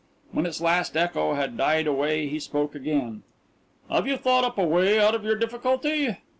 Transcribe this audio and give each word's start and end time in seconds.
When 0.31 0.47
its 0.47 0.59
last 0.59 0.97
echo 0.97 1.35
had 1.35 1.55
died 1.57 1.85
away 1.85 2.25
he 2.25 2.39
spoke 2.39 2.73
again. 2.73 3.21
"Have 3.87 4.07
you 4.07 4.17
thought 4.17 4.43
up 4.43 4.57
a 4.57 4.65
way 4.65 4.97
out 4.99 5.13
of 5.13 5.23
your 5.23 5.35
difficulty?" 5.35 6.17